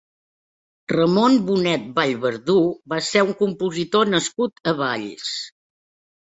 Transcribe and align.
Ramon 0.91 1.35
Bonet 1.49 1.85
Vallverdú 1.99 2.55
va 2.95 2.99
ser 3.09 3.23
un 3.27 3.37
compositor 3.43 4.11
nascut 4.15 4.65
a 4.73 4.75
Valls. 4.81 5.29